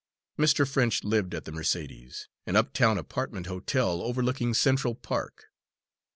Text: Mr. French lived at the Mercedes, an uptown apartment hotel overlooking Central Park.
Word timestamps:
Mr. 0.35 0.67
French 0.67 1.03
lived 1.03 1.35
at 1.35 1.45
the 1.45 1.51
Mercedes, 1.51 2.27
an 2.47 2.55
uptown 2.55 2.97
apartment 2.97 3.45
hotel 3.45 4.01
overlooking 4.01 4.55
Central 4.55 4.95
Park. 4.95 5.51